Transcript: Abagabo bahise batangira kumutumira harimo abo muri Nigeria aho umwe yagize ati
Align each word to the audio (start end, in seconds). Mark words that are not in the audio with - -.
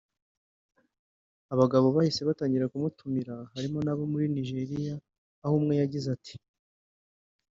Abagabo 1.53 1.87
bahise 1.95 2.21
batangira 2.29 2.69
kumutumira 2.71 3.35
harimo 3.53 3.77
abo 3.93 4.03
muri 4.11 4.25
Nigeria 4.35 4.93
aho 5.43 5.53
umwe 5.59 5.73
yagize 5.81 6.07
ati 6.17 6.35